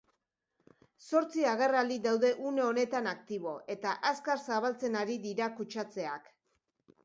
[1.07, 6.31] Zortzi agerraldi daude une honetan aktibo, eta azkar zabaltzen ari dira kutsatzeak.